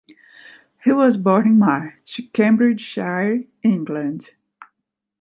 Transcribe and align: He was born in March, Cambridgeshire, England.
He 0.83 0.91
was 0.93 1.19
born 1.19 1.45
in 1.45 1.59
March, 1.59 2.21
Cambridgeshire, 2.33 3.43
England. 3.61 4.31